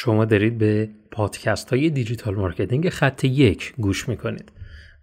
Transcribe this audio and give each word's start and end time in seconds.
شما 0.00 0.24
دارید 0.24 0.58
به 0.58 0.88
پادکست 1.10 1.70
های 1.70 1.90
digital 1.90 2.34
marketing 2.34 2.88
خط 2.88 3.24
یک 3.24 3.74
گوش 3.78 4.08
می‌کنید. 4.08 4.52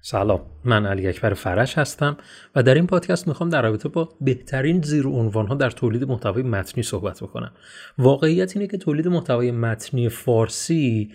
سلام 0.01 0.41
من 0.63 0.85
علی 0.85 1.07
اکبر 1.07 1.33
فرش 1.33 1.78
هستم 1.78 2.17
و 2.55 2.63
در 2.63 2.75
این 2.75 2.87
پادکست 2.87 3.28
می‌خوام 3.28 3.49
در 3.49 3.62
رابطه 3.62 3.89
با 3.89 4.10
بهترین 4.21 4.81
زیر 4.81 5.08
عنوان 5.08 5.47
ها 5.47 5.55
در 5.55 5.69
تولید 5.69 6.03
محتوای 6.03 6.44
متنی 6.44 6.83
صحبت 6.83 7.23
بکنم. 7.23 7.51
واقعیت 7.97 8.58
اینه 8.58 8.67
که 8.67 8.78
تولید 8.78 9.08
محتوای 9.08 9.51
متنی 9.51 10.10
فارسی 10.10 11.12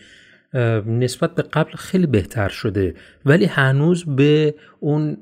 نسبت 0.87 1.35
به 1.35 1.43
قبل 1.43 1.73
خیلی 1.73 2.07
بهتر 2.07 2.49
شده 2.49 2.95
ولی 3.25 3.45
هنوز 3.45 4.05
به 4.05 4.55
اون 4.81 5.17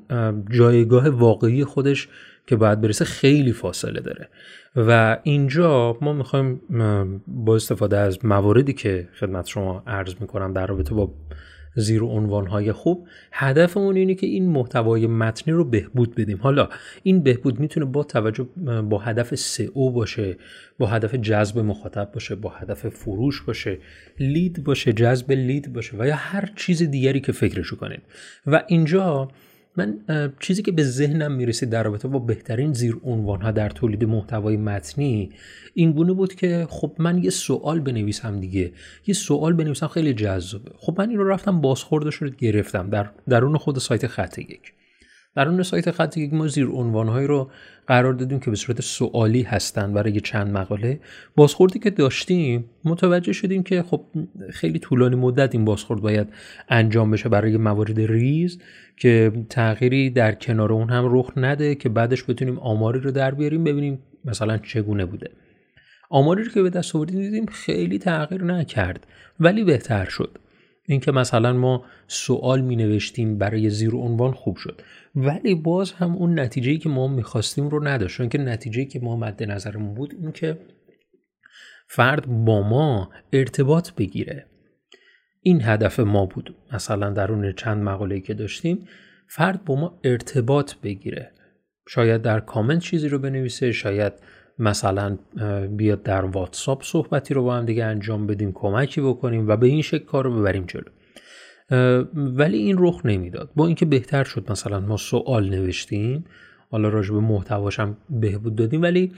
جایگاه 0.51 1.09
واقعی 1.09 1.63
خودش 1.63 2.07
که 2.49 2.55
باید 2.55 2.81
برسه 2.81 3.05
خیلی 3.05 3.51
فاصله 3.51 3.99
داره. 3.99 4.29
و 4.75 5.17
اینجا 5.23 5.97
ما 6.01 6.13
می‌خوایم 6.13 6.61
با 7.27 7.55
استفاده 7.55 7.97
از 7.97 8.25
مواردی 8.25 8.73
که 8.73 9.07
خدمت 9.19 9.47
شما 9.47 9.83
عرض 9.87 10.15
می‌کنم 10.21 10.53
در 10.53 10.67
رابطه 10.67 10.95
با 10.95 11.13
زیر 11.75 12.03
عنوانهای 12.03 12.71
خوب 12.71 13.07
هدفمون 13.31 13.95
اینه 13.95 14.15
که 14.15 14.27
این 14.27 14.49
محتوای 14.49 15.07
متنی 15.07 15.53
رو 15.53 15.65
بهبود 15.65 16.15
بدیم. 16.15 16.39
حالا 16.41 16.69
این 17.03 17.23
بهبود 17.23 17.59
می‌تونه 17.59 17.85
با 17.85 18.03
توجه 18.03 18.47
با 18.89 18.97
هدف 18.97 19.35
سئو 19.35 19.91
باشه 19.91 20.37
با 20.79 20.87
هدف 20.87 21.15
جذب 21.15 21.59
مخاطب 21.59 22.11
باشه 22.13 22.35
با 22.35 22.49
هدف 22.49 22.89
فروش 22.89 23.41
باشه 23.41 23.77
لید 24.19 24.63
باشه 24.63 24.93
جذب 24.93 25.31
لید 25.31 25.73
باشه 25.73 25.97
و 25.99 26.07
یا 26.07 26.15
هر 26.15 26.49
چیز 26.55 26.83
دیگری 26.83 27.19
که 27.19 27.31
فکرشو 27.31 27.75
کنید 27.75 28.01
و 28.47 28.63
اینجا 28.67 29.27
من 29.79 29.99
چیزی 30.39 30.61
که 30.61 30.71
به 30.71 30.83
ذهنم 30.83 31.31
می‌رسه 31.31 31.65
در 31.65 31.83
رابطه 31.83 32.07
با 32.07 32.19
بهترین 32.19 32.73
زیر 32.73 32.97
عنوان 33.03 33.41
ها 33.41 33.51
در 33.51 33.69
تولید 33.69 34.03
محتوای 34.03 34.57
متنی 34.57 35.29
این 35.73 35.91
گونه 35.91 36.13
بود 36.13 36.35
که 36.35 36.67
خب 36.69 36.91
من 36.99 37.23
یه 37.23 37.29
سوال 37.29 37.79
بنویسم 37.79 38.39
دیگه. 38.39 38.71
یه 39.07 39.13
سوال 39.13 39.53
بنویسم 39.53 39.87
خیلی 39.87 40.13
جذابه. 40.13 40.71
خب 40.77 41.01
من 41.01 41.09
این 41.09 41.17
رو 41.17 41.27
رفتم 41.27 41.61
بازخوردش 41.61 42.15
رو 42.15 42.29
گرفتم 42.29 42.89
در 42.89 43.09
درون 43.29 43.57
خود 43.57 43.77
سایت 43.77 44.07
خط 44.07 44.37
یک. 44.37 44.73
در 45.35 45.47
اون 45.47 45.63
سایت 45.63 45.91
خط 45.91 46.17
یک 46.17 46.33
ما 46.33 46.47
زیر 46.47 46.67
عنوانهایی 46.67 47.27
رو 47.27 47.51
قرار 47.87 48.13
دادیم 48.13 48.39
که 48.39 48.49
به 48.49 48.55
صورت 48.55 48.81
سوالی 48.81 49.41
هستن 49.41 49.93
برای 49.93 50.21
چند 50.21 50.57
مقاله. 50.57 50.99
بازخوردی 51.35 51.79
که 51.79 51.89
داشتیم 51.89 52.65
متوجه 52.83 53.33
شدیم 53.33 53.63
که 53.63 53.83
خب 53.83 54.05
خیلی 54.49 54.79
طولانی 54.79 55.15
مدت 55.15 55.55
این 55.55 55.65
بازخورد 55.65 56.01
باید 56.01 56.27
انجام 56.69 57.11
بشه 57.11 57.29
برای 57.29 57.57
موارد 57.57 57.99
ریز 57.99 58.59
که 58.97 59.31
تغییری 59.49 60.09
در 60.09 60.31
کنار 60.31 60.73
اون 60.73 60.89
هم 60.89 61.17
رخ 61.17 61.31
نده 61.35 61.75
که 61.75 61.89
بعدش 61.89 62.23
بتونیم 62.29 62.59
آماری 62.59 62.99
رو 62.99 63.11
در 63.11 63.31
بیاریم 63.31 63.63
ببینیم 63.63 63.99
مثلا 64.25 64.57
چگونه 64.57 65.05
بوده. 65.05 65.29
آماری 66.09 66.43
رو 66.43 66.51
که 66.51 66.61
به 66.61 66.69
دست 66.69 66.95
آوردیم 66.95 67.19
دیدیم 67.19 67.45
خیلی 67.45 67.99
تغییر 67.99 68.43
نکرد 68.43 69.07
ولی 69.39 69.63
بهتر 69.63 70.05
شد. 70.05 70.37
اینکه 70.89 71.11
مثلا 71.11 71.53
ما 71.53 71.85
سوال 72.07 72.61
می 72.61 72.75
نوشتیم 72.75 73.37
برای 73.37 73.69
زیر 73.69 73.95
عنوان 73.95 74.31
خوب 74.31 74.57
شد. 74.57 74.81
ولی 75.15 75.55
باز 75.55 75.91
هم 75.91 76.15
اون 76.15 76.39
نتیجه 76.39 76.77
که 76.77 76.89
ما 76.89 77.07
می‌خواستیم 77.07 77.69
رو 77.69 77.87
نداشت. 77.87 78.29
که 78.29 78.37
نتیجه 78.37 78.85
که 78.85 78.99
ما 78.99 79.15
مد 79.15 79.43
نظرمون 79.43 79.93
بود 79.93 80.13
این 80.21 80.31
که 80.31 80.57
فرد 81.87 82.27
با 82.27 82.61
ما 82.69 83.09
ارتباط 83.33 83.91
بگیره. 83.91 84.45
این 85.41 85.61
هدف 85.61 85.99
ما 85.99 86.25
بود. 86.25 86.55
مثلا 86.73 87.09
در 87.09 87.31
اون 87.31 87.51
چند 87.51 87.83
مقاله 87.83 88.19
که 88.19 88.33
داشتیم 88.33 88.87
فرد 89.27 89.65
با 89.65 89.75
ما 89.75 89.99
ارتباط 90.03 90.73
بگیره. 90.83 91.31
شاید 91.87 92.21
در 92.21 92.39
کامنت 92.39 92.81
چیزی 92.81 93.09
رو 93.09 93.19
بنویسه 93.19 93.71
شاید 93.71 94.13
مثلا 94.59 95.17
بیاد 95.71 96.03
در 96.03 96.25
واتساپ 96.25 96.83
صحبتی 96.83 97.33
رو 97.33 97.43
با 97.43 97.55
هم 97.55 97.65
دیگه 97.65 97.85
انجام 97.85 98.27
بدیم 98.27 98.51
کمکی 98.51 99.01
بکنیم 99.01 99.47
و 99.47 99.55
به 99.57 99.67
این 99.67 99.81
شکل 99.81 100.05
کار 100.05 100.23
رو 100.23 100.39
ببریم 100.39 100.65
جلو. 100.67 100.83
ولی 102.15 102.57
این 102.57 102.75
رخ 102.79 103.01
نمی‌داد. 103.05 103.51
با 103.55 103.65
اینکه 103.65 103.85
بهتر 103.85 104.23
شد 104.23 104.51
مثلا 104.51 104.79
ما 104.79 104.97
سوال 104.97 105.49
نوشتیم 105.49 106.25
حالا 106.71 106.89
راجع 106.89 107.13
به 107.13 107.19
محتواش 107.19 107.79
هم 107.79 107.97
بهبود 108.09 108.55
دادیم 108.55 108.81
ولی 108.81 109.11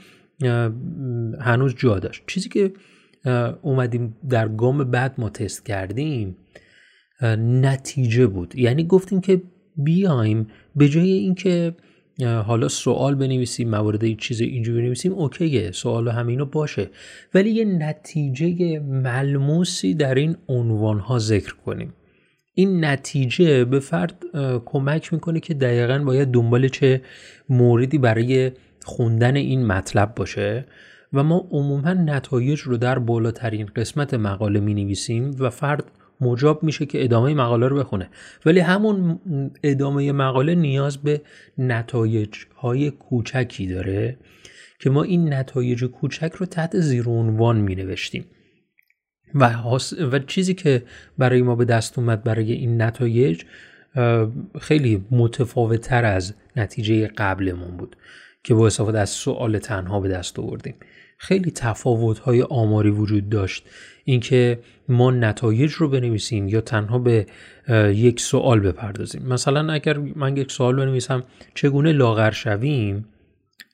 هنوز 1.40 1.74
جا 1.76 1.98
داشت. 1.98 2.22
چیزی 2.26 2.48
که 2.48 2.72
اومدیم 3.62 4.16
در 4.28 4.48
گام 4.48 4.90
بعد 4.90 5.14
ما 5.18 5.30
تست 5.30 5.66
کردیم 5.66 6.36
نتیجه 7.38 8.26
بود. 8.26 8.56
یعنی 8.56 8.84
گفتیم 8.84 9.20
که 9.20 9.42
بیایم 9.76 10.46
به 10.76 10.88
جای 10.88 11.10
اینکه 11.10 11.74
حالا 12.20 12.68
سوال 12.68 13.14
بنویسیم 13.14 13.70
موارد 13.70 14.16
چیز 14.16 14.40
اینجوری 14.40 14.82
بنویسیم 14.82 15.12
اوکیه 15.12 15.70
سوال 15.72 16.08
همینو 16.08 16.44
باشه. 16.44 16.90
ولی 17.34 17.50
یه 17.50 17.64
نتیجه 17.64 18.78
ملموسی 18.80 19.94
در 19.94 20.14
این 20.14 20.36
عنوان 20.48 20.98
ها 20.98 21.18
ذکر 21.18 21.54
کنیم. 21.54 21.92
این 22.54 22.84
نتیجه 22.84 23.64
به 23.64 23.80
فرد 23.80 24.14
کمک 24.64 25.12
می‌کنه 25.12 25.40
که 25.40 25.54
دقیقا 25.54 25.98
باید 25.98 26.28
دنبال 26.28 26.68
چه 26.68 27.02
موردی 27.48 27.98
برای 27.98 28.52
خوندن 28.84 29.36
این 29.36 29.66
مطلب 29.66 30.14
باشه. 30.14 30.66
و 31.12 31.22
ما 31.22 31.48
عموما 31.50 31.92
نتایج 31.92 32.60
رو 32.60 32.76
در 32.76 32.98
بالاترین 32.98 33.66
قسمت 33.66 34.14
مقاله 34.14 34.60
می 34.60 34.74
نویسیم 34.74 35.36
و 35.38 35.50
فرد 35.50 35.84
مجاب 36.22 36.62
میشه 36.62 36.86
که 36.86 37.04
ادامه 37.04 37.34
مقاله 37.34 37.68
رو 37.68 37.76
بخونه. 37.76 38.08
ولی 38.46 38.60
همون 38.60 39.20
ادامه 39.62 40.12
مقاله 40.12 40.54
نیاز 40.54 40.96
به 40.96 41.20
نتایج 41.58 42.34
های 42.56 42.90
کوچکی 42.90 43.66
داره 43.66 44.18
که 44.80 44.90
ما 44.90 45.02
این 45.02 45.32
نتایج 45.32 45.84
کوچک 45.84 46.32
رو 46.32 46.46
تحت 46.46 46.80
زیر 46.80 47.08
عنوان 47.08 47.56
می 47.56 47.74
نوشتیم 47.74 48.24
و, 49.34 49.54
و 50.12 50.18
چیزی 50.18 50.54
که 50.54 50.82
برای 51.18 51.42
ما 51.42 51.56
به 51.56 51.64
دست 51.64 51.98
اومد 51.98 52.24
برای 52.24 52.52
این 52.52 52.82
نتایج 52.82 53.42
خیلی 54.60 55.04
متفاوت 55.10 55.80
تر 55.80 56.04
از 56.04 56.34
نتیجه 56.56 57.06
قبلمون 57.06 57.76
بود. 57.76 57.96
که 58.44 58.54
با 58.54 58.66
استفاده 58.66 58.98
از 58.98 59.10
سوال 59.10 59.58
تنها 59.58 60.00
به 60.00 60.08
دست 60.08 60.38
آوردیم. 60.38 60.74
خیلی 61.18 61.50
تفاوت 61.50 62.18
های 62.18 62.42
آماری 62.42 62.90
وجود 62.90 63.28
داشت. 63.28 63.64
اینکه 64.04 64.58
ما 64.88 65.10
نتایج 65.10 65.72
رو 65.72 65.88
بنویسیم 65.88 66.48
یا 66.48 66.60
تنها 66.60 66.98
به 66.98 67.26
یک 67.94 68.20
سوال 68.20 68.60
بپردازیم. 68.60 69.22
مثلا 69.22 69.72
اگر 69.72 69.98
من 69.98 70.36
یک 70.36 70.52
سوال 70.52 70.76
بنویسم 70.76 71.22
چگونه 71.54 71.92
لاغر 71.92 72.30
شویم؟ 72.30 73.08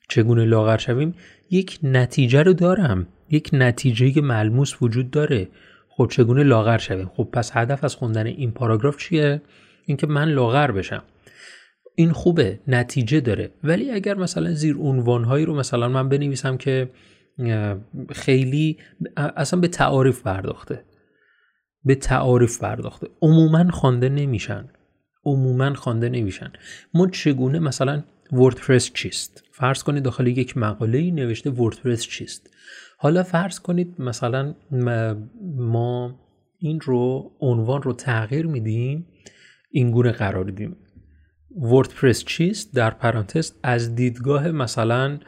چگونه 0.09 0.45
لاغر 0.45 0.77
شویم؟ 0.77 1.15
یک 1.49 1.79
نتیجه 1.83 2.43
رو 2.43 2.53
دارم. 2.53 3.07
یک 3.29 3.49
نتیجه 3.53 4.21
ملموس 4.21 4.81
وجود 4.81 5.11
داره. 5.11 5.47
خب 5.89 6.07
چگونه 6.11 6.43
لاغر 6.43 6.77
شویم؟ 6.77 7.11
خب 7.15 7.27
پس 7.33 7.51
هدف 7.53 7.83
از 7.83 7.95
خوندن 7.95 8.25
این 8.25 8.51
پاراگراف 8.51 8.97
چیه؟ 8.97 9.41
اینکه 9.85 10.07
من 10.07 10.29
لاغر 10.29 10.71
بشم. 10.71 11.03
این 11.95 12.11
خوبه 12.11 12.59
نتیجه 12.67 13.19
داره. 13.19 13.51
ولی 13.63 13.91
اگر 13.91 14.17
مثلا 14.17 14.53
زیر 14.53 14.75
عنوانهایی 14.77 15.45
رو 15.45 15.55
مثلا 15.55 15.89
من 15.89 16.09
بنویسم 16.09 16.57
که 16.57 16.89
خیلی 18.11 18.77
اصلا 19.17 19.59
به 19.59 19.67
تعاریف 19.67 20.23
پرداخته. 20.23 20.83
به 21.83 21.95
تعاریف 21.95 22.59
پرداخته. 22.59 23.07
عموما 23.21 23.71
خوانده 23.71 24.09
نمیشن. 24.09 24.69
عموما 25.25 25.73
خوانده 25.73 26.09
نمیشن. 26.09 26.51
ما 26.93 27.07
چگونه 27.07 27.59
مثلا 27.59 28.03
وردپرس 28.31 28.93
چیست؟ 28.93 29.43
فرض 29.51 29.83
کنید 29.83 30.03
داخل 30.03 30.27
یک 30.27 30.57
مقاله 30.57 31.11
نوشته 31.11 31.49
وردپرس 31.49 32.01
چیست؟ 32.01 32.49
حالا 32.97 33.23
فرض 33.23 33.59
کنید 33.59 33.95
مثلا 34.01 34.55
ما 35.57 36.19
این 36.59 36.79
رو 36.79 37.31
عنوان 37.39 37.81
رو 37.81 37.93
تغییر 37.93 38.45
میدیم 38.45 39.07
این 39.71 39.91
گونه 39.91 40.11
قرار 40.11 40.45
دیم 40.45 40.75
وردپرس 41.57 42.25
چیست؟ 42.25 42.73
در 42.73 42.89
پرانتز 42.89 43.51
از 43.63 43.95
دیدگاه 43.95 44.51
مثلا 44.51 45.19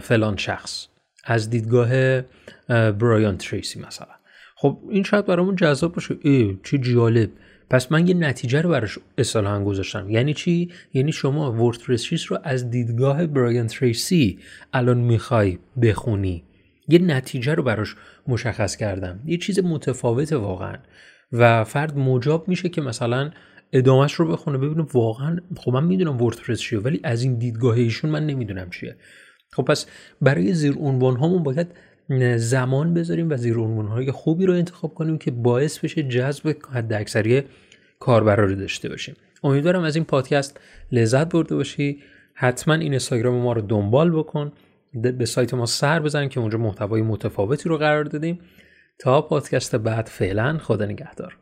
فلان 0.00 0.36
شخص 0.36 0.86
از 1.24 1.50
دیدگاه 1.50 2.20
برایان 2.68 3.36
تریسی 3.36 3.80
مثلا. 3.80 4.08
خب 4.56 4.80
این 4.90 5.02
شاید 5.02 5.26
برامون 5.26 5.56
جذاب 5.56 5.94
باشه. 5.94 6.16
ای 6.22 6.58
چه 6.64 6.78
جالب. 6.78 7.30
پس 7.70 7.92
من 7.92 8.06
یه 8.06 8.14
نتیجه 8.14 8.60
رو 8.60 8.70
براش 8.70 8.98
اصطلاحا 9.18 9.64
گذاشتم. 9.64 10.10
یعنی 10.10 10.34
چی؟ 10.34 10.70
یعنی 10.94 11.12
شما 11.12 11.52
وردپرس 11.52 12.02
چیز 12.02 12.24
رو 12.24 12.38
از 12.42 12.70
دیدگاه 12.70 13.26
برایان 13.26 13.66
تریسی 13.66 14.38
الان 14.72 14.98
می‌خوای 14.98 15.58
بخونی. 15.82 16.44
یه 16.88 16.98
نتیجه 16.98 17.54
رو 17.54 17.62
براش 17.62 17.96
مشخص 18.28 18.76
کردم. 18.76 19.20
یه 19.24 19.36
چیز 19.36 19.58
متفاوت 19.58 20.32
واقعا. 20.32 20.76
و 21.32 21.64
فرد 21.64 21.98
مجاب 21.98 22.48
میشه 22.48 22.68
که 22.68 22.80
مثلا 22.80 23.30
ادامهش 23.72 24.12
رو 24.12 24.28
بخونه 24.32 24.58
ببینه 24.58 24.86
واقعا 24.92 25.38
خب 25.56 25.72
من 25.72 25.84
می‌دونم 25.84 26.22
وردپرس 26.22 26.60
چیه 26.60 26.78
ولی 26.78 27.00
از 27.04 27.22
این 27.22 27.34
دیدگاه 27.34 27.76
ایشون 27.76 28.10
من 28.10 28.26
نمی‌دونم 28.26 28.70
چیه. 28.70 28.96
خب 29.52 29.62
پس 29.62 29.86
برای 30.20 30.54
زیر 30.54 30.76
عنوان 30.78 31.16
هامون 31.16 31.42
باید 31.42 31.66
زمان 32.36 32.94
بذاریم 32.94 33.30
و 33.30 33.36
زیر 33.36 33.56
عنوان 33.56 33.86
های 33.86 34.10
خوبی 34.10 34.46
رو 34.46 34.54
انتخاب 34.54 34.94
کنیم 34.94 35.18
که 35.18 35.30
باعث 35.30 35.78
بشه 35.78 36.02
جذب 36.02 36.56
حد 36.70 36.92
اکثری 36.92 37.42
کاربرا 38.00 38.44
رو 38.44 38.54
داشته 38.54 38.88
باشیم. 38.88 39.14
امیدوارم 39.44 39.82
از 39.82 39.96
این 39.96 40.04
پادکست 40.04 40.60
لذت 40.92 41.28
برده 41.28 41.54
باشی. 41.54 42.02
حتما 42.34 42.74
این 42.74 42.82
اینستاگرام 42.82 43.34
ما 43.34 43.52
رو 43.52 43.60
دنبال 43.60 44.10
بکن. 44.10 44.52
به 44.94 45.26
سایت 45.26 45.54
ما 45.54 45.66
سر 45.66 46.00
بزن 46.00 46.28
که 46.28 46.40
اونجا 46.40 46.58
محتوای 46.58 47.02
متفاوتی 47.02 47.68
رو 47.68 47.78
قرار 47.78 48.04
دادیم. 48.04 48.38
تا 48.98 49.22
پادکست 49.22 49.76
بعد 49.76 50.06
فعلا 50.06 50.58
خدا 50.58 50.84
نگهدار. 50.84 51.36